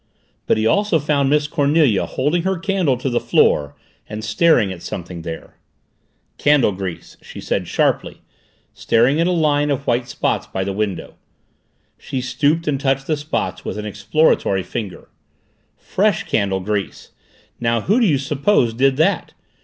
[0.47, 3.75] But he also found Miss Cornelia holding her candle to the floor
[4.09, 5.57] and staring at something there.
[6.39, 8.23] "Candle grease!" she said sharply,
[8.73, 11.17] staring at a line of white spots by the window.
[11.99, 15.07] She stooped and touched the spots with an exploratory finger.
[15.77, 17.11] "Fresh candle grease!
[17.59, 19.35] Now who do you suppose did that?